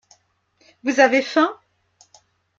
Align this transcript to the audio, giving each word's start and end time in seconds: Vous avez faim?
Vous 0.83 0.99
avez 0.99 1.21
faim? 1.21 1.55